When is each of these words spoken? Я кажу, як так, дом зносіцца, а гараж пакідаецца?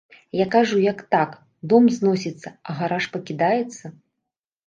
Я 0.37 0.45
кажу, 0.53 0.79
як 0.83 1.01
так, 1.15 1.33
дом 1.73 1.89
зносіцца, 1.97 2.53
а 2.67 2.77
гараж 2.79 3.05
пакідаецца? 3.17 3.85